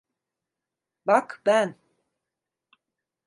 [1.07, 1.75] Bak, ben...